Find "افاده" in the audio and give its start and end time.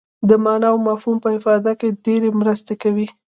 1.39-1.71